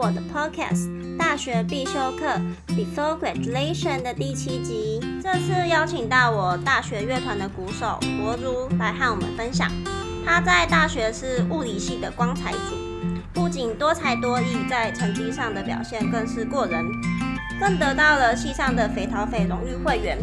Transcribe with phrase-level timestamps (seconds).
[0.00, 5.00] 我的 podcast 大学必修课 Before Graduation 的第七集。
[5.20, 9.68] 这次邀请到我大学乐团的鼓手博如来和我们分享。
[10.24, 12.76] 他在大学是物理系的光彩组，
[13.34, 16.86] 不仅多才多艺，在成绩上的表现更是过人，
[17.58, 20.16] 更得到了系上的匪桃匪荣誉会员。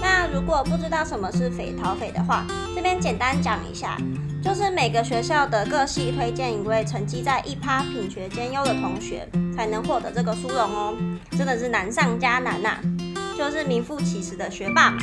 [0.00, 3.98] 那如果不知道什么是匪桃匪的话，这边简单讲一下。
[4.48, 10.96] 就是每个学校的各系推荐一位成绩在一趴品学兼优的同学，才能获得这个殊荣哦，
[11.32, 12.78] 真的是难上加难呐，
[13.36, 14.96] 就是名副其实的学霸嘛。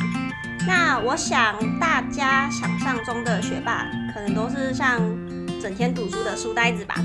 [0.65, 4.99] 那我想大家想象中的学霸，可能都是像
[5.61, 6.95] 整天读书的书呆子吧，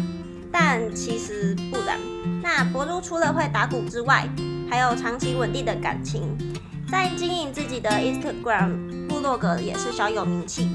[0.51, 1.99] 但其实不然。
[2.43, 4.27] 那博主除了会打鼓之外，
[4.71, 6.23] 还有长期稳定的感情，
[6.91, 10.71] 在经营自己的 Instagram 部落格也是小有名气。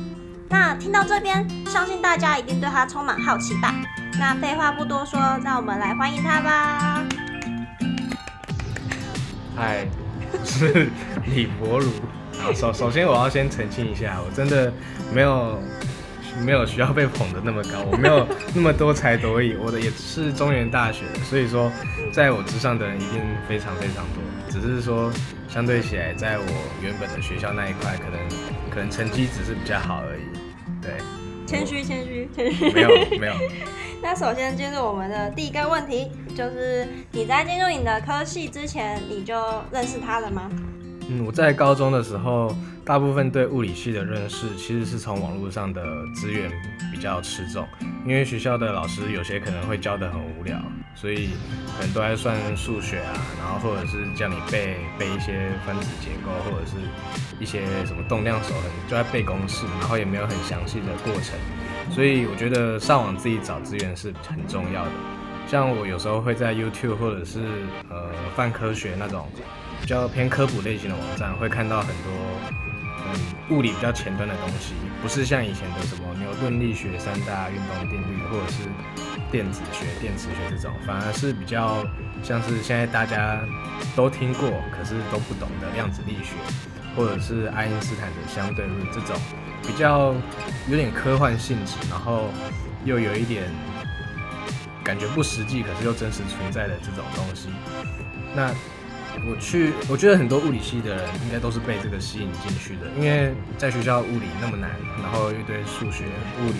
[0.50, 3.74] 那听到这边，相信大家一定对他充满好奇吧？
[4.20, 7.04] 那废话不多说，让我们来欢迎他吧。
[9.56, 9.88] 嗨，
[10.44, 10.90] 是
[11.26, 11.92] 李博如。
[12.38, 14.72] 然后首首先我要先澄清一下，我真的
[15.14, 15.60] 没有
[16.44, 19.56] 没有需要被捧得那么高， 我没有那么多才多艺。
[19.60, 21.72] 我的也是中原大学的，所以说
[22.12, 24.22] 在我之上的人一定非常非常多。
[24.50, 25.12] 只是说
[25.50, 26.46] 相对起来，在我
[26.82, 28.20] 原本的学校那一块，可能
[28.70, 30.22] 可能成绩只是比较好而已。
[30.86, 33.34] 对，谦虚谦虚谦虚，没有没有。
[34.04, 39.36] 那首先进入我们的第一个问题，就是你在进入你的科系之前，你就
[39.72, 40.50] 认识他了吗？
[41.08, 45.84] 嗯，我在高中的时候，大部分对物理系的认识其实是从网络上的
[46.16, 46.52] 资源
[46.92, 47.68] 比较吃重，
[48.06, 50.58] 因为学校的老师有些可能会教的很无聊，
[50.96, 51.30] 所以
[51.78, 56.74] 可能都在算数学啊，然后或者是叫你背背一些分子结构，或者是
[57.40, 61.38] 一些什么动量守恒，就在背公式，然后也没有很详细的过程，
[61.92, 64.92] 所以我觉得上网自己找资源是很重要的。
[65.48, 67.42] 像我有时候会在 YouTube 或者是
[67.92, 69.28] 呃泛科学那种。
[69.82, 72.12] 比较偏科普类型的网站，会看到很多
[73.06, 78.64] 嗯物理比较前端的东西，不是像以前的什么牛顿力学三大运动定律，或者是
[79.32, 81.86] 电子学、电磁学这种，反而是比较
[82.24, 83.40] 像是现在大家
[83.96, 86.34] 都听过，可是都不懂的量子力学，
[86.96, 89.16] 或者是爱因斯坦的相对论这种
[89.62, 90.16] 比较
[90.68, 92.30] 有点科幻性质，然后
[92.86, 93.44] 又有一点
[94.84, 97.50] 感觉不实际，可是又真实存在的这种东西，
[98.36, 98.52] 那。
[99.28, 104.70] 我去，我觉得很多物理系的人应该都是被这个吸引进去的，因为在学校物理那么难，
[105.02, 106.60] 然后一堆数学、物理，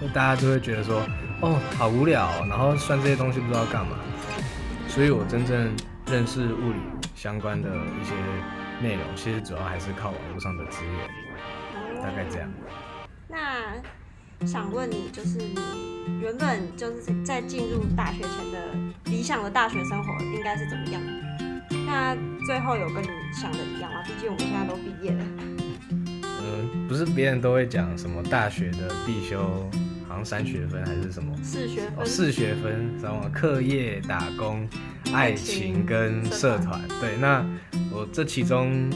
[0.00, 1.02] 就大家就会觉得说，
[1.40, 3.96] 哦，好无聊，然后算这些东西不知道干嘛。
[4.88, 5.72] 所以我真正
[6.06, 6.78] 认识物理
[7.14, 8.12] 相关的一些
[8.80, 12.48] 内容，其实主要还是靠网络上的资源，大概这样。
[13.28, 15.58] 那想问你，就是你
[16.20, 18.58] 原本就是在进入大学前的
[19.04, 21.00] 理想的大学生活应该是怎么样？
[21.92, 22.16] 那
[22.46, 24.00] 最后有跟你想的一样吗？
[24.06, 25.24] 毕竟我们现在都毕业了。
[26.22, 29.68] 嗯，不是别人都会讲什么大学的必修，
[30.08, 31.36] 好像三学分还是什么？
[31.42, 31.92] 四学分。
[31.98, 34.66] 哦四学分，什么课业、打工、
[35.12, 36.80] 爱情跟社团。
[36.98, 37.44] 对，那
[37.92, 38.90] 我这其中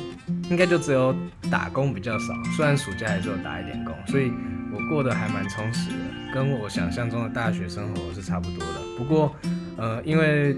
[0.48, 1.14] 应该就只有
[1.50, 4.32] 打工比较少，虽然暑假还是有打一点工，所以
[4.72, 8.80] 我过得还蛮充实的，跟我想象中的大学生活是差不多的。
[8.96, 9.36] 不过，
[9.76, 10.56] 呃，因为，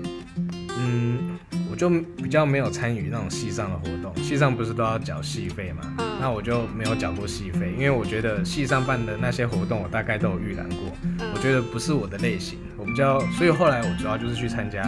[0.79, 1.39] 嗯。
[1.71, 5.95] 我就比较没有参与那种戏上的活动，戏上不是都要缴戏费嘛？
[6.21, 10.93] 那我就没有缴过戏费，因为我觉得戏上办的那些活动，我大概都有预览过，
[11.33, 14.83] 我觉得不是我的类型，我比较，所以后来我主要就是去参加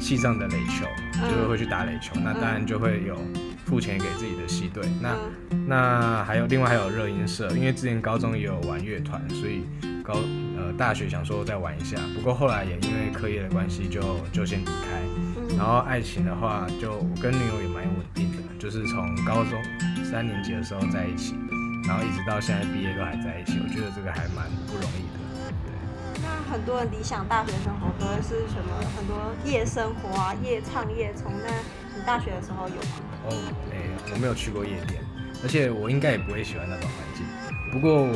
[0.00, 0.84] 戏上的垒球，
[1.30, 3.16] 就是会去打垒球，那当然就会有
[3.66, 5.16] 付钱给自己的戏队，那
[5.68, 9.62] 那还有另外还有热音社，因为之前高中也有玩乐团，所以
[10.02, 10.14] 高
[10.56, 14.00] 呃大学想说再玩一下，不过后来也因为课业的关系就
[14.32, 15.02] 就先离开。
[15.56, 19.62] 然后爱情的话，就我跟女友也蛮稳定的，就是从高中
[20.04, 21.36] 三年级的时候在一起，
[21.86, 25.18] 然后一直到现在毕业都还在一起，我觉得这个还蛮不容易的。
[25.64, 26.22] 对。
[26.22, 28.74] 那很多人理想大学生活都会是什么？
[28.96, 31.30] 很多夜生活啊，夜唱夜冲。
[31.44, 31.48] 那
[31.96, 32.80] 你大学的时候有吗？
[33.28, 33.30] 哦，
[33.70, 33.76] 哎，
[34.12, 35.00] 我没有去过夜店，
[35.42, 37.24] 而且我应该也不会喜欢那种环境。
[37.70, 38.14] 不过我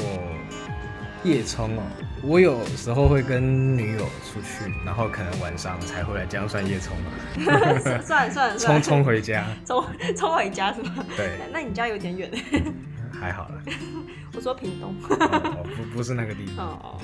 [1.22, 1.82] 夜冲哦。
[2.22, 8.00] 我有时候会跟女友出去，然后可能晚上才回来，这样算夜冲吗？
[8.02, 9.84] 算算冲冲回家，冲
[10.16, 11.04] 冲回家是吗？
[11.16, 11.38] 对。
[11.52, 12.30] 那你家有点远。
[13.12, 13.62] 还好了。
[14.34, 14.94] 我说屏东。
[14.98, 16.66] 不不是那个地方。
[16.66, 17.00] 哦。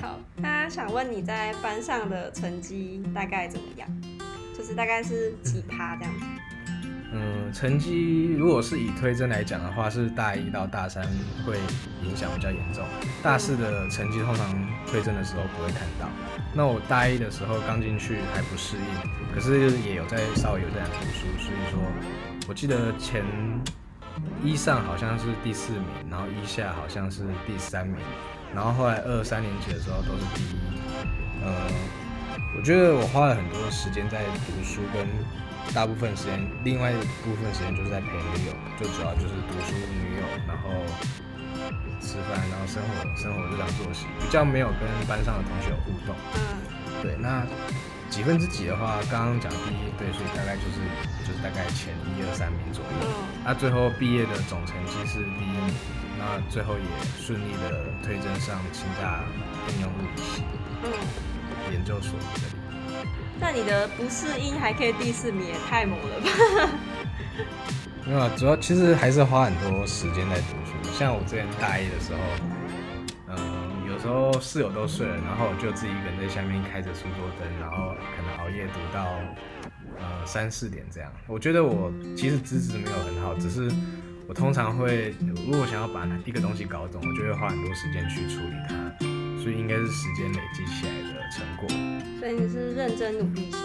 [0.00, 3.88] 好，那想问你在班上的成绩大概怎么样？
[4.56, 6.26] 就是大概是几趴这样子？
[7.14, 11.04] 嗯，成绩如果是以推甄来讲的话，是大一到大三
[11.44, 11.58] 会
[12.02, 12.82] 影响比较严重，
[13.22, 16.08] 大四的成绩通常推甄的时候不会看到。
[16.54, 21.78] 那我大一的时候刚进去还不适应，可是也有在稍微有在读书，所以说
[22.48, 23.22] 我记得前
[24.42, 27.98] 一上好像是第四名，然后一下好像是第三名，
[28.54, 30.56] 然后后来二三年级的时候都是第一。
[31.44, 31.70] 呃，
[32.56, 35.06] 我觉得我花了很多时间在读书跟。
[35.74, 40.68] 大部分时间，另外一部分时间就是在陪女友，就主要就是读书、女友，然后
[41.98, 46.14] 吃饭，然后生活，生活日常作息，比较没有跟班上的同学有互动。
[46.34, 47.46] 嗯，对，那
[48.10, 50.84] 几分之几的话，刚刚讲第一，对，所以大概就是
[51.24, 53.08] 就是大概前一二三名左右。
[53.42, 55.74] 那最后毕业的总成绩是第一名，
[56.18, 56.84] 那最后也
[57.16, 59.24] 顺利的推甄上清大
[59.72, 60.42] 应用物理系，
[60.84, 60.92] 嗯，
[61.72, 62.61] 研究所这里。
[63.42, 66.28] 那你的不适应还可以第四名，也太猛了吧！
[68.06, 70.96] 没有啊，主要其实还是花很多时间在读书。
[70.96, 72.20] 像我之前大一的时候，
[73.36, 79.18] 嗯，有时候室友都睡了，然后我就自己一个人在下面开着书桌灯，然后可能熬夜读到
[79.98, 81.12] 呃三四点这样。
[81.26, 83.68] 我觉得我其实资质没有很好，只是
[84.28, 88.76] 我通常会如果想要把一个东西搞懂，我就会花很多时间去处理它。
[89.42, 91.68] 所以应该是时间累积起来的成果。
[92.20, 93.58] 所以你是认真努力型。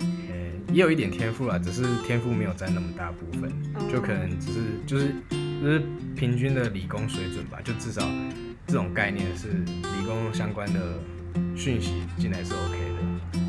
[0.00, 0.34] 呃，
[0.72, 3.52] 也有一点天赋啦，只是天赋没有占那么大部分，
[3.90, 5.14] 就可能只是就是
[5.60, 5.82] 就是
[6.16, 8.02] 平均的理工水准吧，就至少
[8.66, 10.98] 这种概念是理工相关的
[11.54, 13.40] 讯息进来是 OK 的。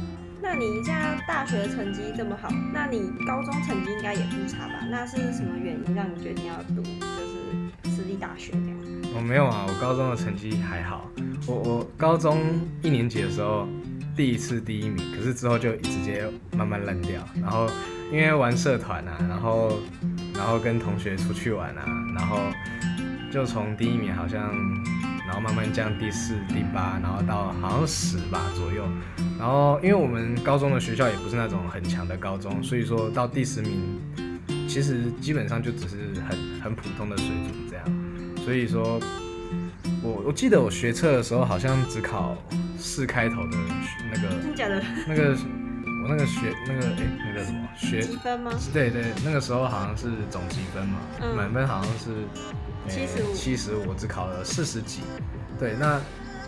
[0.41, 4.87] 那你现在大学成绩这么好，那你高中成绩应该也不差吧？
[4.89, 8.96] 那是什么原因让你决定要读就是私立大学这样？
[9.17, 11.09] 我没有啊，我高中的成绩还好。
[11.47, 12.39] 我我高中
[12.83, 13.67] 一年级的时候
[14.15, 16.23] 第一次第一名，可是之后就直接
[16.55, 17.19] 慢慢烂掉。
[17.41, 17.67] 然后
[18.11, 19.79] 因为玩社团啊，然后
[20.35, 21.83] 然后跟同学出去玩啊，
[22.15, 22.37] 然后
[23.31, 24.39] 就从第一名好像，
[25.25, 28.87] 然后慢慢降第四、第八，然后到好像十吧左右。
[29.39, 33.99] 然后因为我们高中的学校也不是那种很强的高中，所以说到第十名，
[34.67, 37.66] 其实基本上就只是很很普通的水准。
[38.47, 38.97] 所以说，
[40.01, 42.33] 我我记得我学测的时候好像只考
[42.79, 43.57] 四开头的
[44.09, 44.81] 那个，真假的？
[45.05, 45.35] 那个
[46.01, 48.53] 我那个学那个哎那个什么学积分吗？
[48.71, 50.99] 对对，那个时候好像是总积分嘛，
[51.35, 52.23] 满分好像是
[52.87, 55.01] 七十五，七十五，我只考了四十几。
[55.59, 55.99] 对，那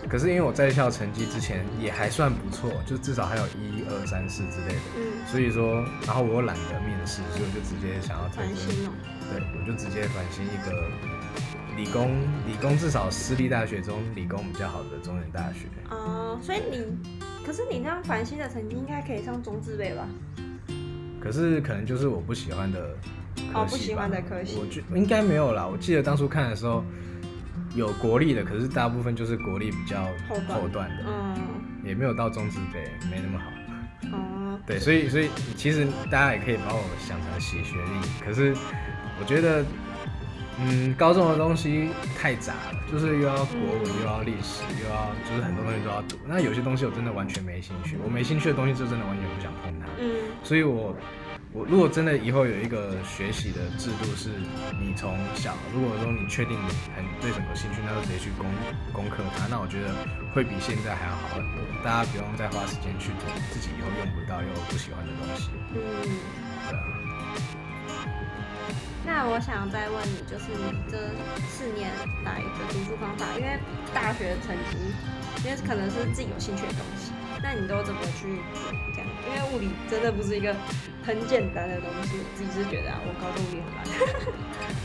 [0.08, 4.80] 可是因为我在校成绩之前也还算不错，就至少还有一二三四之类的。
[4.96, 5.02] 嗯。
[5.30, 8.90] 所以说，然后我又懒得面试，所以我就直接想要转心哦。
[9.30, 10.88] 对，我就直接转心一个。
[11.76, 12.10] 理工，
[12.46, 15.66] 理工至少私立大学中理工比较好的中原大学。
[15.90, 16.84] 哦，所以你，
[17.44, 20.06] 可是你那样繁星的成绩应该可以上中智北吧？
[21.20, 22.96] 可是可能就是我不喜欢的
[23.52, 25.66] 科系不喜欢的科系，我觉应该没有啦。
[25.66, 26.84] 我记得当初看的时候
[27.74, 30.04] 有国立的，可是大部分就是国立比较
[30.48, 31.36] 后段的，嗯，
[31.84, 34.16] 也没有到中智北没那么好。
[34.16, 38.54] 哦， 对，所以所以其实大家也可以把我想成写学历，可是
[39.20, 39.64] 我觉得。
[40.62, 46.18] 嗯，高中的东西太杂了，就是又要国文，又要历史，又要就是很多东西都要读。
[46.26, 49.86] 那有些东西我真的完全没兴趣，我没兴趣的东西就真的完全不想碰它。
[49.98, 50.12] 嗯，
[50.44, 50.94] 所以我
[51.52, 54.28] 我如果真的以后有一个学习的制度，是
[54.78, 58.46] 你从小如果说你确定你很对什么有兴趣，那就直接去攻
[58.92, 59.46] 攻克它。
[59.48, 59.88] 那我觉得
[60.34, 65.48] 会比现在还要好很多，大家不用再花时间去读自己以后用不到又不喜欢的东西。
[65.74, 66.49] 嗯。
[69.04, 70.96] 那我想再问你，就是你这
[71.48, 71.90] 四年
[72.24, 73.58] 来的读书方法，因为
[73.94, 74.76] 大学成绩，
[75.44, 77.10] 因为可能是自己有兴趣的东西，
[77.42, 78.40] 那你都怎么去
[78.92, 79.08] 这样？
[79.26, 80.54] 因为物理真的不是一个
[81.02, 83.84] 很简单的东西，我自己是觉得啊，我高中物理很烂。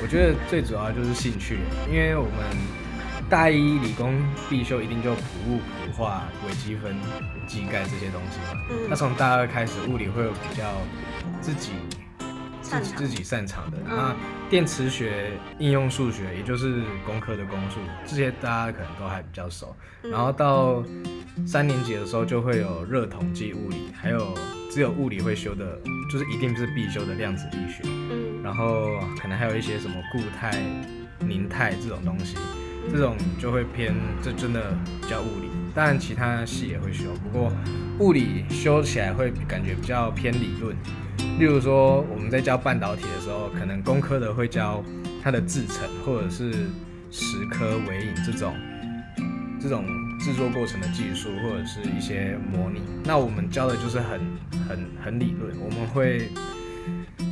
[0.01, 2.41] 我觉得最主要就是兴趣，因为我们
[3.29, 4.15] 大一理工
[4.49, 6.95] 必修一定就普物、普化、微积分、
[7.47, 8.61] 机概这些东西嘛。
[8.71, 8.87] 嗯。
[8.89, 10.63] 那从大二开始，物理会有比较
[11.41, 11.71] 自己。
[12.65, 14.15] 自己自己擅长的，那
[14.49, 19.75] 电磁学、应用数学，也就是工科的工数，这些大家可能都还比较熟。
[20.01, 20.83] 然后到
[21.45, 24.33] 三年级的时候，就会有热统计物理，还有
[24.71, 25.79] 只有物理会修的，
[26.11, 27.83] 就是一定是必修的量子力学。
[27.85, 30.51] 嗯，然后可能还有一些什么固态、
[31.19, 32.35] 凝态这种东西，
[32.91, 33.93] 这种就会偏，
[34.23, 34.75] 这真的
[35.07, 35.49] 叫物理。
[35.75, 37.51] 当然其他系也会修，不过
[37.99, 40.75] 物理修起来会感觉比较偏理论。
[41.37, 44.81] 例如说，我们在教半导体的时候，可能工科的会教
[45.21, 46.53] 它的制程，或者是
[47.11, 48.55] 蚀刻、微影这种
[49.59, 49.85] 这种
[50.17, 52.81] 制作过程的技术，或者是一些模拟。
[53.03, 54.21] 那我们教的就是很
[54.67, 56.29] 很很理论，我们会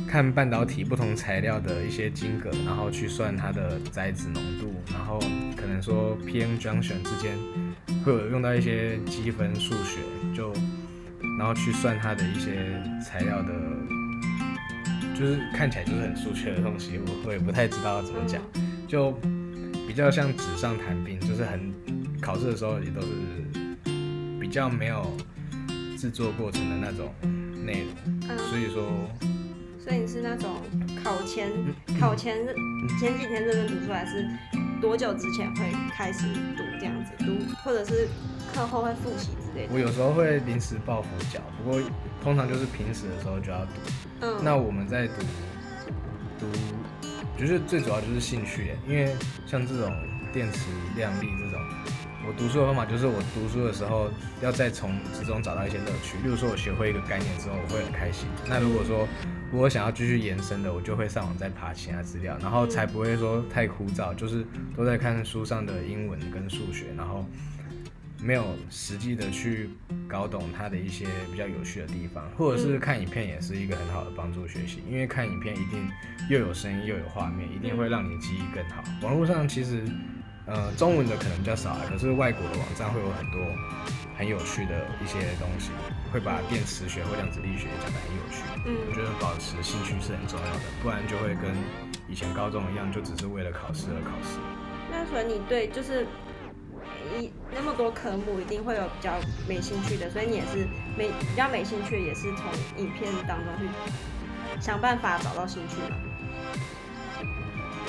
[0.06, 5.18] 看半导体不同材料的一些晶格，然后去算它的载子浓度，然后
[5.56, 7.38] 可能说 P-N junction 之间
[8.04, 10.00] 会有用到一些积分数学，
[10.36, 10.52] 就
[11.38, 13.52] 然后去算它的一些材料的，
[15.14, 18.42] 就是看起来就是很数学的东西，我我也不太知道怎么讲，
[18.88, 19.12] 就
[19.86, 21.72] 比较像纸上谈兵，就是很
[22.20, 23.08] 考试的时候也都是
[24.40, 25.16] 比较没有
[25.96, 27.14] 制作过程的那种
[27.64, 28.88] 内容，所以说。
[29.78, 30.50] 所以你是那种
[31.04, 31.50] 考前
[32.00, 32.38] 考前
[32.98, 34.26] 前几天认真读出来，是
[34.80, 36.24] 多久之前会开始
[36.56, 38.08] 读这样子读，或者是
[38.54, 39.74] 课后会复习之类的？
[39.74, 41.80] 我有时候会临时抱佛脚，不过
[42.22, 43.72] 通常就是平时的时候就要读。
[44.20, 45.14] 嗯，那我们在读
[46.38, 46.46] 读，
[47.36, 49.12] 就是最主要就是兴趣，因为
[49.44, 49.92] 像这种
[50.32, 51.60] 电池量力这种。
[52.26, 54.08] 我读书的方法就是，我读书的时候
[54.40, 56.16] 要再从之中找到一些乐趣。
[56.22, 58.26] 例如说，我学会一个概念之后，我会很开心。
[58.48, 59.06] 那如果说
[59.52, 64.42] 我想要继续延伸的，我就会上网再爬其他资料，然后才不会说太枯燥，就是
[64.74, 67.26] 都在看书上的英文跟数学，然后
[68.24, 69.68] 没有实际的去
[70.08, 72.28] 搞懂它的一些比较有趣的地方。
[72.38, 75.88] 或者是看影片也是一个很好的帮助学习，因为看影片一定
[76.30, 78.82] 又有声音又有画面，一定会让你记忆更好。
[79.02, 79.84] 网络上其实。
[80.46, 83.40] 呃，中文的可能比较少啊，可是外国的网站会有很多
[84.14, 85.70] 很有趣的一些东西，
[86.12, 88.44] 会把电磁学或量子力学讲得很有趣。
[88.66, 91.56] 嗯，我觉得保持兴趣是很重要的，不然就会跟
[92.10, 94.36] 以前高中一样，就只是为了考试而考试。
[94.90, 96.06] 那所以你对就是
[97.18, 99.12] 一那么多科目，一定会有比较
[99.48, 100.66] 没兴趣的，所以你也是
[100.96, 102.44] 没比较没兴趣，也是从
[102.76, 105.96] 影片当中去想办法找到兴趣嘛？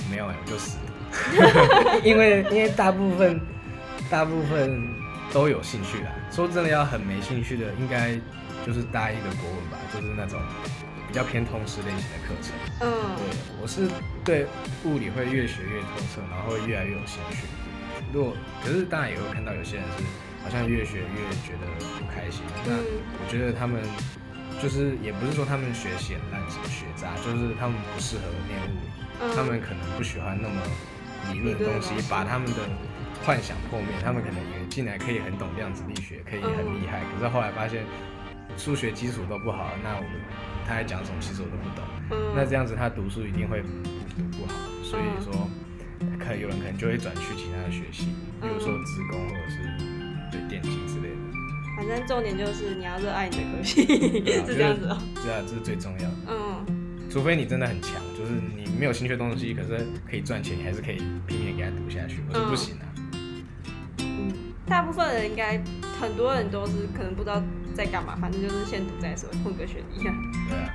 [0.10, 0.77] 没有哎，我就死。
[2.03, 3.39] 因为因为大部分
[4.10, 4.86] 大部分
[5.32, 6.12] 都有兴趣啦。
[6.32, 8.20] 说真的，要很没兴趣的，应该
[8.65, 10.39] 就是大一的国文吧，就是那种
[11.08, 12.53] 比较偏通识类型的课程。
[12.82, 13.88] 嗯，对，我是
[14.25, 14.46] 对
[14.84, 17.48] 物理会越学越透彻，然后会越来越有兴趣。
[18.15, 20.03] 如果可是当然也会看到有些人是
[20.41, 21.67] 好像越学越觉得
[22.00, 22.41] 不开心。
[22.65, 23.84] 那我觉得他们
[24.63, 30.55] 就是也不是说他们学习很烂，什么学渣，就是他们不适合念物理，他们可能不喜欢那么。
[31.34, 32.62] 理论的东西，把他们的
[33.25, 33.89] 幻想破灭。
[34.03, 37.01] 他们可能以为进来可以很懂量子力学，可以很厉害。
[37.12, 37.84] 可是后来发现
[38.55, 40.12] 数学基础都不好，那我们
[40.67, 41.84] 他在讲什么，其实我都不懂。
[42.36, 44.53] 那这样子他读书一定会读不好。
[44.84, 45.50] 所以说，
[46.19, 48.07] 可能有人可能就会转去其他的学习，
[48.41, 49.57] 比如说职工或者是
[50.31, 51.15] 对电机之类的。
[51.77, 53.85] 反正重点就是你要热爱你的科系，
[54.45, 54.97] 是这样子哦。
[55.21, 56.15] 对啊，这是最重要的。
[56.29, 56.65] 嗯。
[57.09, 62.21] 除非你真的很强，就是你没有兴趣的东西，可是可以赚钱，你还是可以拼命给他读下去。
[62.29, 62.83] 我是不行啊。
[64.00, 64.33] 嗯，
[64.65, 65.62] 大部分人应该
[66.00, 67.41] 很多人都是可能不知道
[67.74, 70.03] 在干嘛，反正就是先读再说，混个学历。
[70.03, 70.75] 对啊。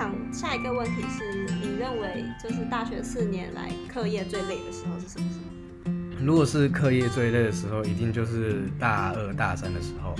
[0.00, 6.24] 想下一个问题是你认为就是大学四年来课业最累的时候是什么时候？
[6.24, 10.16] 如果是课业最累的时候，一定就是大二大三的时候，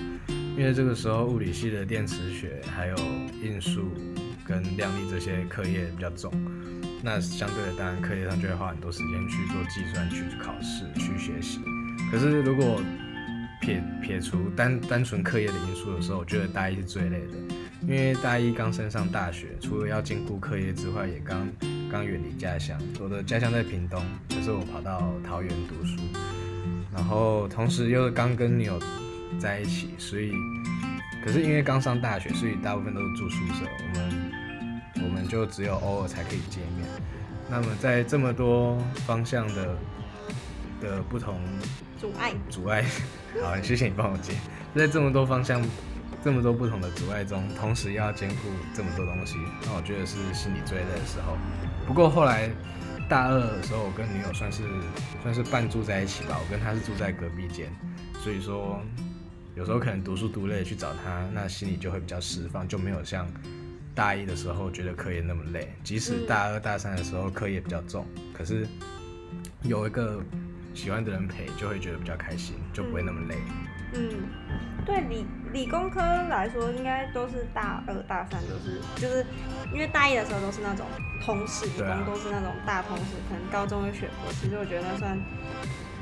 [0.54, 2.96] 因为这个时候物理系的电磁学还有
[3.42, 3.90] 应数。
[4.44, 6.32] 跟量力这些课业比较重，
[7.04, 11.60] 那相对的当然课业上就会花很多时间去做计算、去考试、去学习。
[12.10, 12.82] 可是如果
[13.60, 21.48] 撇撇除单单纯课业的因素的时候，我觉得大一是最累的，因为大一刚升上大学，除了要兼顾课业之外，也刚
[21.90, 22.78] 刚远离家乡。
[23.00, 25.96] 我的家乡在屏东，可是我跑到桃园读书，
[26.94, 28.78] 然后同时又刚跟女友
[29.38, 30.32] 在一起，所以
[31.24, 33.64] 可是因为刚上大学，所以大部分都是住宿舍。
[33.78, 34.32] 我们
[35.04, 36.86] 我们就只有偶尔才可以见面。
[37.50, 39.76] 那么在这么多方向的
[40.80, 41.40] 的不同
[41.98, 42.84] 阻碍阻碍，
[43.42, 44.34] 好，谢谢你帮我接。
[44.76, 45.60] 在这么多方向、
[46.22, 51.36] 这么多不同的阻碍中，同时要兼顾这么多东西，那我觉得是心里最累的时候。
[51.86, 52.50] 不过后来
[53.08, 54.62] 大二的时候，我跟女友算是
[55.22, 57.70] 算是半住在一起吧，我跟她是住在隔壁间，
[58.22, 58.80] 所以说
[59.54, 63.26] 有时候可能读书读累去找她，那心里就会比较释放，就没有像。
[63.92, 68.66] 大一的时候觉得课业那么累，即使大二大三的时候课业比较重，可是
[69.62, 70.22] 有一个
[70.72, 73.34] 喜欢的人陪，就会觉得比较开心，就不会那么累。
[73.92, 74.28] 嗯，
[74.86, 79.26] 对理理工科来说，应该都是大二大三都是，就是
[79.72, 80.86] 因为大一的时候都是那种
[81.24, 85.18] 通识，理工都是那种大通识，可能高中有学过，其实我觉得算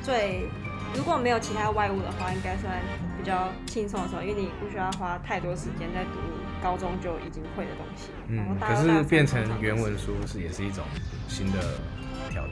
[0.03, 0.47] 最
[0.95, 2.73] 如果没有其他外物的话，应该算
[3.19, 6.19] 比较轻松的时候，因为你不需要花太多时间在读。
[6.61, 10.83] 高中就已经会的东西，嗯，可是变成原文书是也是一种
[11.29, 11.61] 新的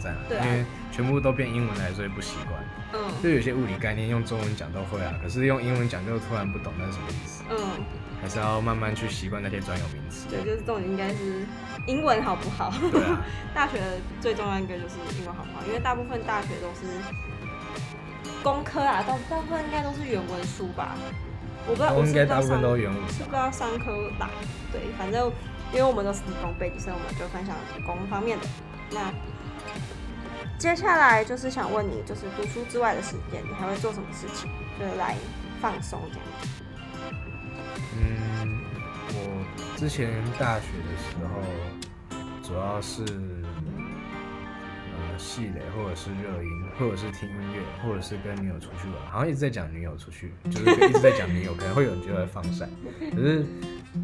[0.00, 2.62] 战啊，对啊因为全部都变英文来，所以不习惯。
[2.92, 7.56] 嗯就有些物理概念用中文讲都会啊，可是用英文讲就突然不懂那是什么意思，嗯，
[8.22, 10.26] 还是要慢慢去习惯那些专有名词。
[10.28, 11.44] 对，就是重点应该是
[11.86, 12.72] 英文好不好？
[12.92, 13.20] 对啊，
[13.52, 13.80] 大学
[14.20, 16.86] 最重要一个就是英文好不好，因为大部分大学都是
[18.42, 20.94] 工科啊，大大部分应该都是原文书吧。
[21.68, 24.28] 我不知道，我应该大部分都原文是不知道商科来，
[24.72, 25.30] 对，反正
[25.72, 28.46] 因为我们都是理工背景，所以我们就分享理工方面的。
[28.92, 29.12] 那
[30.58, 35.14] 接下来就是想问你，就是读书之外的时间，你还会做什么事情，就是来
[35.60, 36.48] 放松这样子？
[37.98, 38.58] 嗯，
[39.10, 41.42] 我之前大学的时候，
[42.42, 43.02] 主要是
[44.96, 52.68] 呃戏垒，或者是热音，或者是听音乐，或者是跟女友出去玩，好像一直在讲女友出去，就是一直在讲女友，可能会有人觉得放闪，
[53.14, 53.44] 可是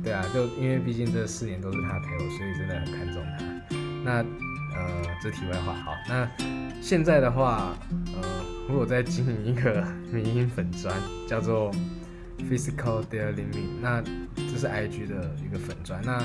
[0.05, 3.45] 对啊，就因为毕竟这四年都是他陪我，所以真的很看重他。
[4.05, 4.25] 那
[4.83, 6.29] 呃，这题外话，好，那
[6.81, 7.77] 现在的话，
[8.15, 8.23] 呃，
[8.69, 10.95] 我有在经营一个民音粉砖，
[11.29, 11.71] 叫做
[12.51, 14.03] Physical Daily Limit，那
[14.37, 16.23] 这是 IG 的一个粉砖，那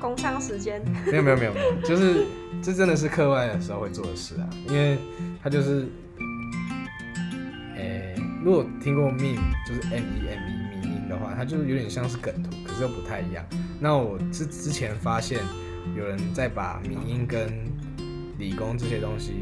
[0.00, 2.26] 工商时间，没有没有没有没有，就是
[2.62, 4.98] 这真的是课外的时候会做的事啊，因为
[5.42, 5.88] 它就是，
[7.76, 9.36] 诶、如果听过 Me，
[9.66, 13.44] 就是 M E M E 迷音的话，它就是有点像是梗图，可是又不太一样。
[13.78, 15.40] 那我之之前发现
[15.96, 17.52] 有人在把迷音跟
[18.38, 19.34] 理工这些东西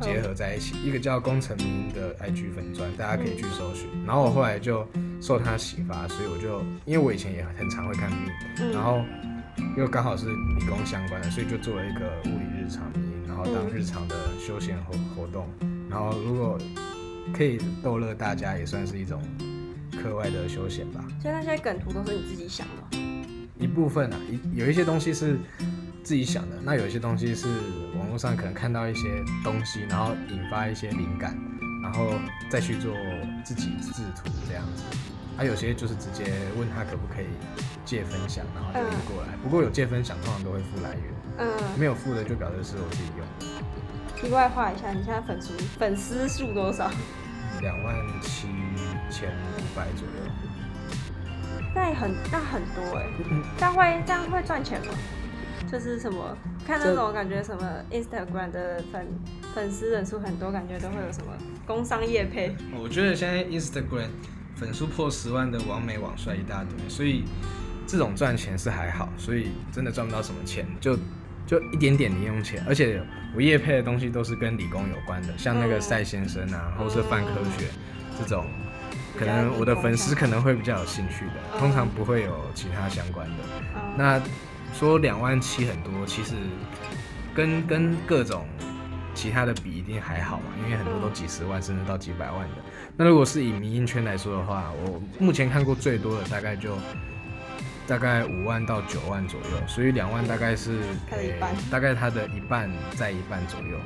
[0.00, 3.88] 结合在一起，一个叫工程迷音的 IG 粉砖，大家可以去搜寻。
[4.06, 4.86] 然后我后来就
[5.20, 8.10] 受他启发，所以我就因为我以前也很常会看。
[8.58, 9.00] 嗯，然后
[9.76, 15.46] 又刚好是理工相关的，所以就做了一个物理日常迷，然后当日常的休闲活活动，
[15.88, 16.58] 然后如果
[17.32, 19.22] 可以逗乐大家，也算是一种
[19.92, 21.04] 课外的休闲吧。
[21.20, 22.98] 所以那些梗图都是你自己想的。
[23.58, 25.38] 一部分啊，一有一些东西是
[26.02, 27.46] 自己想的，那有一些东西是
[27.91, 31.36] 网络上可能看到一些东西，然后引发一些灵感，
[31.82, 32.12] 然后
[32.50, 32.94] 再去做
[33.42, 34.84] 自己制图这样子。
[35.38, 37.26] 啊，有些就是直接问他可不可以
[37.86, 39.34] 借分享，然后就印过来。
[39.42, 41.02] 不过有借分享，通常都会付来源。
[41.38, 43.26] 嗯，没有付的就表示是我自己用，
[44.20, 46.90] 题外话一下，你现在粉丝粉丝数多少？
[47.62, 48.48] 两万七
[49.10, 50.32] 千五百左右。
[51.74, 53.06] 那也很那很多哎、
[53.56, 54.92] 这样会这样会赚钱吗？
[55.72, 59.06] 就是什么看那种感觉什么 Instagram 的粉
[59.54, 61.32] 粉丝人数很多，感觉都会有什么
[61.66, 62.54] 工商业配。
[62.78, 64.08] 我觉得现在 Instagram
[64.54, 67.24] 粉数破十万的网美网帅一大堆，所以
[67.86, 70.94] 这种赚钱是还好，所以真的赚不到什么钱，就
[71.46, 72.62] 就一点点零用钱。
[72.68, 73.02] 而且
[73.34, 77.64] 我业配的东西都是跟理工有关的，像那个嗯赛先生啊，或是泛科学
[78.18, 78.44] 这种。
[79.18, 83.34] 可能我的粉丝可能会比较有兴趣的，嗯通常不会有其他相关的。
[83.74, 84.20] 嗯那
[84.72, 86.34] 说两万七很多，其实
[87.34, 88.46] 跟跟各种
[89.14, 92.54] 其他的比一定还好嘛，因为很多都几十万甚至到几百万的。
[92.96, 96.76] 那如果是以民音圈来说的话，我目前看过最多的大概就
[97.86, 100.78] 大概五万到九万左右，所以两万大概是
[101.70, 103.78] 大概它的一半在一半左右。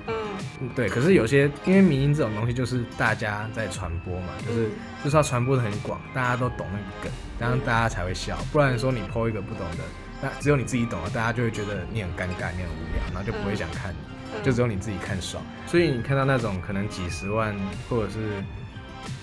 [0.75, 4.71] 对，可是有些因为民音这种东西就是大家在传播嘛，就是、嗯
[5.05, 8.37] 就是要传播的很广，大家都懂那个梗，这样大家才会笑。
[8.51, 9.85] 不然说你抛一个不懂的，
[10.23, 13.99] 那只有你自己懂了，大家就会觉得你很尴尬，你很无聊，然后就不会想看你，
[14.35, 15.45] 嗯就只有你自己看爽。
[15.67, 17.55] 所以你看到那种可能几十万
[17.89, 18.43] 或者是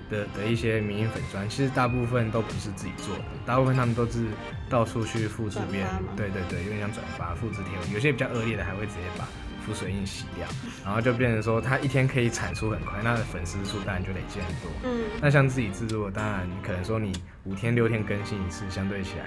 [0.09, 4.27] 的的一些民营粉砖，其实大部分都不是自己做的，大部分他们都是
[4.69, 9.27] 到处去复制别人对对对，有点像转发、复制贴文，有些比较恶劣的还会直接把
[9.65, 10.47] 浮水印洗掉，
[10.85, 14.69] 然后就变成说他一天可以产出很快，那粉丝数当然就累积很多。
[14.83, 17.13] 嗯那像自己制作，当然可能说你
[17.45, 19.25] 五天六天更新一次，相对起来，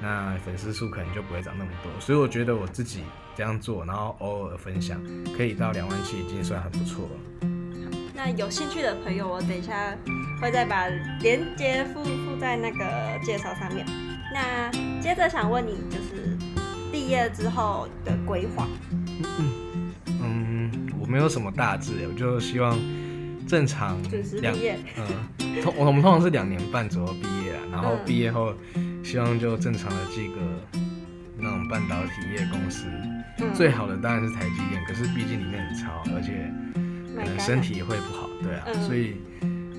[0.00, 1.90] 那粉丝数可能就不会涨那么多。
[2.00, 3.02] 所以我觉得我自己
[3.36, 5.00] 这样做，然后偶尔分享，
[5.36, 7.48] 可以到两万七，已经算很不错了。
[8.14, 9.96] 那有兴趣的朋友，我等一下
[10.40, 10.86] 会再把
[11.20, 12.84] 链接附附在那个
[13.24, 13.86] 介绍上面。
[14.32, 16.36] 那接着想问你，就是
[16.90, 18.66] 毕业之后的规划。
[20.20, 22.78] 嗯，我没有什么大志，我就希望
[23.46, 28.52] 正常准时两毕业，嗯，通我们通常是两年半左右毕业啊，然后嗯毕业后
[29.06, 30.38] 希望就正常的进个
[31.38, 32.88] 那种半导体业公司，
[33.38, 33.54] 嗯。
[33.54, 36.52] 最好的当然是台积电，可是毕竟里面很潮，而且
[37.14, 38.82] 可能身体也会不好，对啊，嗯。
[38.82, 39.14] 所以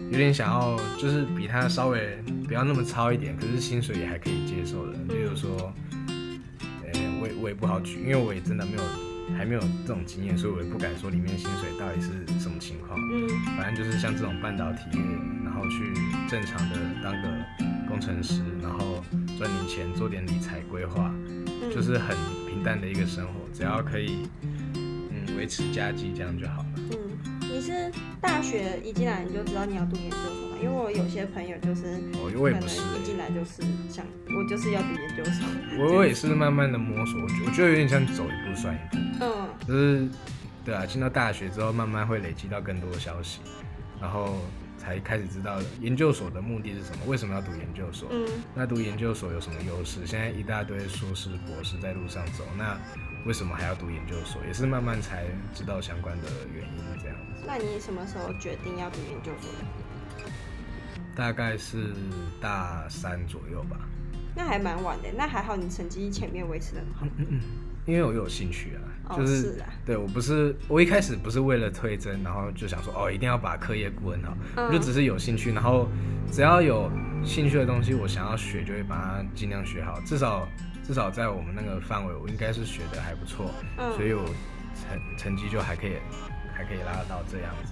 [0.10, 5.74] 有点想要就是比它稍微不要那么糙一点，可是薪水也还可以接受的，例如说，
[6.86, 8.84] 呃、我也我也不好举，因为我也真的没有
[9.38, 12.98] 还没有这种经验，所以我也不敢说里面薪水到底是什么情况。
[12.98, 13.28] 嗯。
[13.58, 15.02] 反正就是像这种半导体业，
[15.44, 15.94] 然后去
[16.30, 17.28] 正常的当个
[17.97, 19.03] 工程师，然后
[19.39, 23.33] 赚点钱，做点理财规划，嗯，就是很平淡的一个生活。
[23.51, 24.29] 只要可以，
[24.75, 26.65] 嗯，维持家计这样就好了。
[26.91, 27.17] 嗯，
[27.51, 30.57] 你是大学一进来你就知道你要读研究所吗？
[30.62, 35.47] 因为我有些朋友就是我可能我也不是、一进来就是想我就是要读研究所。
[35.83, 40.07] 我我也是慢慢的摸索，我觉我觉得有点像走一步算一步，嗯就是
[40.63, 43.39] 对啊，进到大学之后慢慢会累积到更多的消息，
[43.99, 44.38] 然后
[44.88, 48.08] 才开始知道研究所的目的是什么，为什么要读研究所。
[48.10, 50.08] 嗯那读研究所有什么优势？
[50.08, 52.80] 现在一大堆硕士、博士在路上走，那
[53.26, 54.41] 为什么还要读研究所？
[54.45, 57.43] 也是慢慢才知道相关的原因，这样子。
[57.45, 60.32] 那你什么时候决定要读研究所的？
[61.13, 61.93] 大概是
[62.39, 63.78] 大三左右吧，
[64.34, 67.15] 那还蛮晚的，那还好你成绩前面维持的很好。
[67.88, 75.88] 因为我有兴趣啊，哦就是是啊对我不是我一开始不是为了推甄，然后就想说哦一定要把课业顾很好，嗯我就只是有兴趣，然后
[76.30, 76.91] 只要有
[77.23, 80.45] 兴趣的东西，我想要学就会把它尽量学好，至少
[80.86, 84.26] 至少在我们那个范围，我应该是学的还不错，嗯所以我
[84.76, 85.93] 成成绩就还可以
[86.54, 87.71] 还可以拉得到这样子。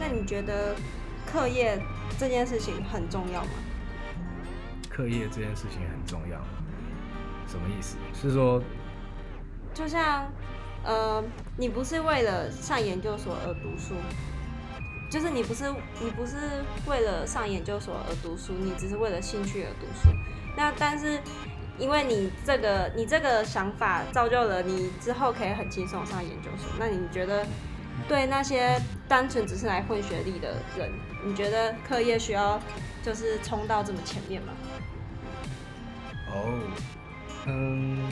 [0.00, 0.74] 那你觉得
[1.30, 1.78] 课业
[2.18, 3.50] 这件事情很重要吗？
[4.88, 6.38] 课业这件事情很重要，
[7.46, 7.96] 什么意思？
[8.14, 8.62] 是说
[9.74, 10.30] 就像，
[10.84, 11.22] 呃，
[11.58, 13.96] 你不是为了上研究所而读书，
[15.10, 15.64] 就是你不是
[16.00, 16.36] 你不是
[16.86, 20.16] 为了上研究所而读书，你只是为了兴趣而读书。
[20.56, 21.18] 那但是
[21.76, 26.70] 因为你这个你这个想法造就了你之后可以很轻松上研究所。
[26.78, 27.44] 那你觉得
[28.06, 30.88] 对那些单纯只是来混学历的人，
[31.24, 32.60] 你觉得课业需要
[33.02, 34.52] 就是冲到这么前面吗？
[36.30, 36.60] 哦，
[37.46, 38.08] 嗯，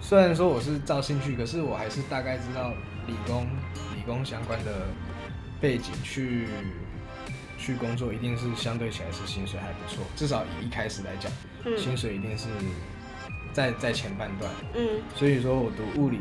[0.00, 2.72] 虽然说我是照兴趣，可是我还是大概知道
[3.06, 3.46] 理工
[3.94, 4.88] 理工相关的
[5.60, 6.46] 背景去
[7.58, 11.30] 去工作，一定是相对起来是薪水还不错，至少以一开始来讲，
[11.64, 12.48] 嗯薪水一定是
[13.52, 14.50] 在在前半段。
[14.74, 16.18] 嗯所以说我读物理，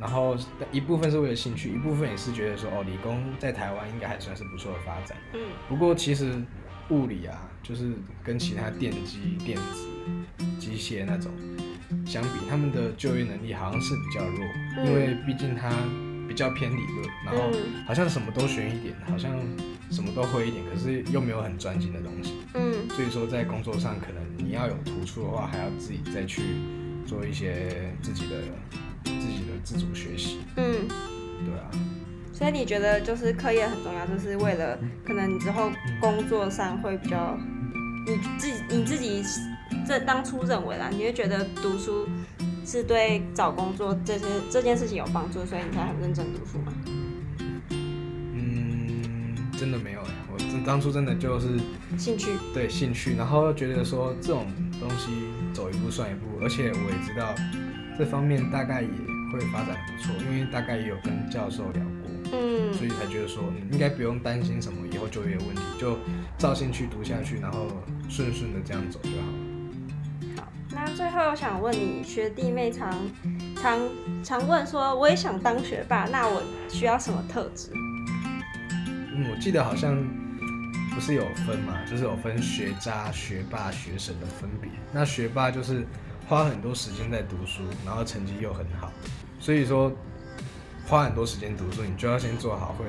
[0.00, 0.36] 然后
[0.72, 5.16] 一部分是为了兴趣，一部分也是觉得说哦，理工在台湾应该还算是不错的发展。
[5.34, 6.42] 嗯不过其实
[6.88, 7.92] 物理啊，就是
[8.24, 9.86] 跟其他电机、电子、
[10.58, 11.30] 机械那种
[12.06, 14.44] 相比，他们的就业能力好像是比较弱，
[14.78, 15.70] 嗯因为毕竟他
[16.28, 19.30] 比较偏理论，然后嗯好像什么都学一点，好像
[19.90, 22.34] 什么都会一点，可是又没有很专精的东西。
[22.54, 26.42] 嗯所以说在工作上，可能你要有突出的话，还要自己再去
[27.06, 28.36] 做一些自己的
[29.04, 30.88] 自己的自主学习，嗯。
[31.44, 31.70] 对啊。
[32.32, 37.38] 所以你觉得就是课业很重要，就是为了可能你之后工作上会比较，
[38.06, 39.22] 你自己你自己
[39.86, 42.08] 这当初认为啦，你会觉得读书
[42.64, 46.72] 是对找工作这些这件事情有帮助，所以你才很认真读书吗？
[47.70, 51.58] 嗯，真的没有哎，我真当初真的就是
[51.98, 54.46] 兴趣，对兴趣，然后觉得说这种
[54.80, 55.10] 东西
[55.52, 57.34] 走一步算一步，而且我也知道
[57.98, 58.88] 这方面大概也
[59.32, 65.98] 会发展得不错，因为大概也有跟教授聊过，嗯所以才觉得说嗯应该不用担心什么以后就业问题，就
[66.38, 67.66] 照兴趣读下去，然后
[68.08, 69.41] 顺顺的这样走就好了。
[70.94, 72.92] 最后我想问你，学弟妹常
[73.56, 73.80] 常
[74.22, 77.70] 常问说，我也想当学霸，那我需要什么特质？
[79.30, 79.96] 我记得好像
[80.94, 84.70] 不是有分嘛，就是有分学渣、学霸、学神的分别。
[84.92, 85.86] 那学霸就是
[86.28, 88.92] 花很多时间在读书，然后成绩又很好，
[89.40, 89.90] 所以说
[90.86, 92.84] 花很多时间读书，你就要先做好会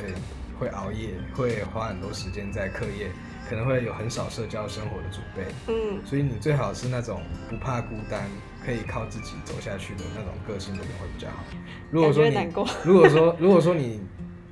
[0.63, 3.11] 会熬夜，会花很多时间在课业，
[3.49, 5.43] 可能会有很少社交生活的准备。
[5.67, 8.23] 嗯所以你最好是那种不怕孤单，
[8.65, 11.43] 可以靠自己走下去的那种个性的人会比较好。
[11.91, 12.35] 如果说你
[12.85, 14.01] 如果说如果说你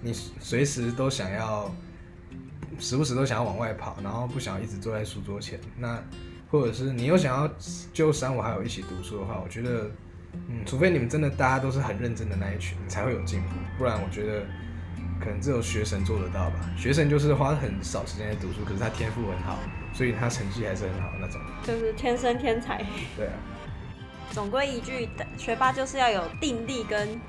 [0.02, 1.74] 你随时都想要，
[2.78, 6.04] 时不时都想要往外跑，然后不想要一直坐在书桌前，那
[6.50, 7.50] 或者是你又想要
[7.94, 9.90] 就三五好友一起读书的话，我觉得，
[10.34, 14.44] 嗯，除非你们真的大家都是很认真的那一群，你才会有进步，不然我觉得
[15.24, 16.56] 可能只有学神做得到吧。
[16.76, 19.60] 学神就是花很少时间在读书，可是他天赋很好，
[19.94, 21.40] 所以他成绩还是很好那种。
[21.64, 22.84] 就是天生天才。
[23.16, 23.34] 对啊，
[24.32, 25.08] 总归一句，
[25.38, 27.20] 学霸就是要有定力跟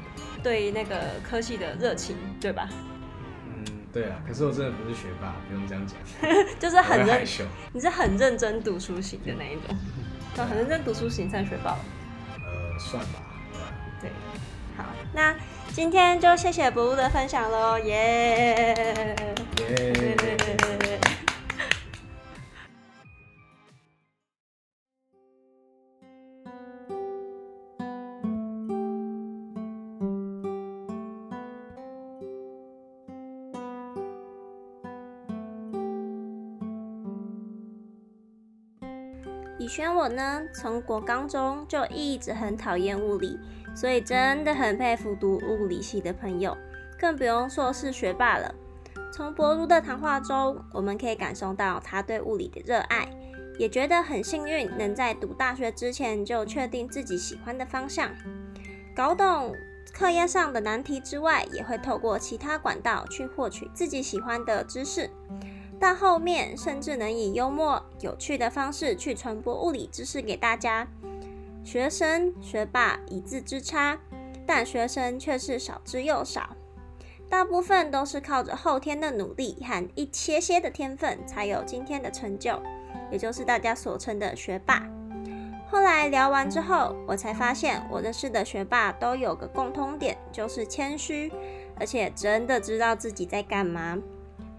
[0.42, 2.68] 对那个科系的热情，对吧？
[3.46, 4.16] 嗯，对啊。
[4.26, 5.98] 可是我真的不是学霸，不用这样讲，
[6.59, 7.22] 就是很认。
[7.72, 9.76] 你是很认真读书型的那一种，
[10.35, 11.78] 对，很认真读书型算学霸吧？
[12.38, 13.22] 呃，算吧。
[14.00, 14.11] 对，
[14.76, 15.35] 好，那
[15.72, 19.14] 今天就谢谢博物的分享喽，耶、
[19.58, 20.16] 耶、
[39.58, 43.38] 以轩我呢，从国高中就一直很讨厌物理，
[43.74, 46.56] 所以真的很佩服读物理系的朋友，
[46.98, 48.54] 更不用说是学霸了。
[49.12, 53.08] 从博如的谈话中，我们可以感受到他对物理的热爱，
[53.58, 58.11] 也觉得很幸运能在读大学之前就确定自己喜欢的方向，
[58.94, 59.54] 搞懂
[59.92, 65.11] 课业上的难题之外，也会透过其他管道去获取自己喜欢的知识。
[65.78, 70.87] 到后面，甚至能以幽默、有趣的方式去传播物理知识给大家。
[71.64, 73.98] 学生学霸一字之差，
[74.46, 76.57] 但学生却是少之又少。
[77.31, 82.61] 大部分都是靠着后天的努力和一些些的天分，才有今天的成就，
[83.11, 84.87] 也就是大家所称的学霸。
[85.70, 91.33] 后来聊完之后，我才发现我认识的学霸都有个共通点，就是谦虚，
[91.81, 93.96] 而且真的知道自己在干嘛，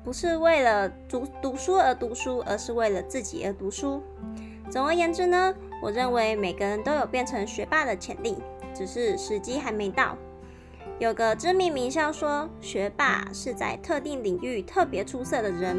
[0.03, 4.01] 不是为了读读书而读书，而是为了自己而读书。
[4.73, 8.41] 总而言之呢，我认为每个人都有变成学霸的潜力，
[8.73, 10.17] 只是时机还没到。
[10.97, 15.77] 有个知名名校说，学霸是在特定领域特别出色的人，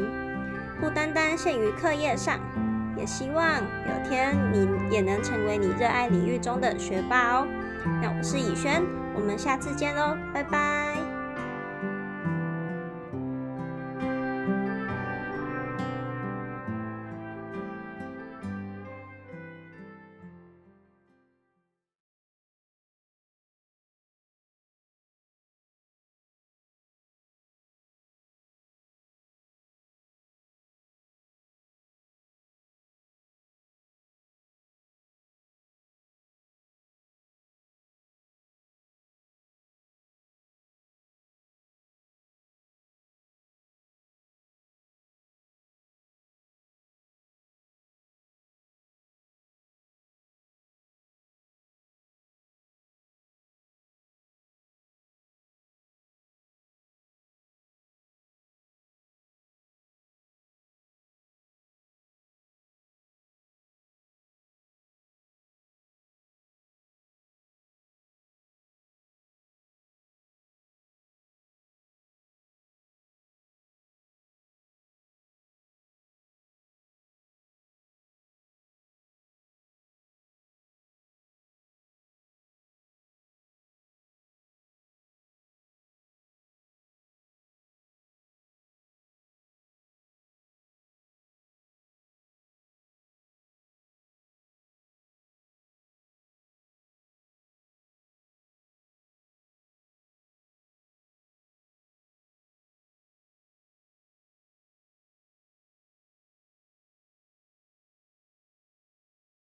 [0.79, 2.39] 不单单限于课业上。
[2.97, 7.45] 也希望有天你也能成为你热爱领域中的学霸哦。
[8.01, 8.81] 那我是以轩，
[9.13, 11.04] 我们下次见喽，拜拜。